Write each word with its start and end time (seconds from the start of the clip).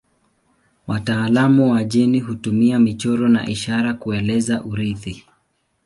Wataalamu 0.87 1.71
wa 1.71 1.83
jeni 1.83 2.19
hutumia 2.19 2.79
michoro 2.79 3.29
na 3.29 3.49
ishara 3.49 3.93
kueleza 3.93 4.63
urithi. 4.63 5.25